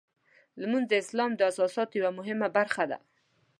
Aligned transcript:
لمونځ 0.61 0.85
د 0.89 0.93
اسلام 1.03 1.31
د 1.35 1.41
اساساتو 1.51 1.93
یوه 1.99 2.11
مهمه 2.19 2.47
برخه 2.57 2.83
ده. 2.91 2.97